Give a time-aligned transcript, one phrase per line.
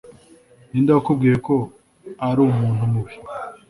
[0.71, 1.55] Ninde wakubwiye ko
[2.27, 3.13] ari umuntu mubi?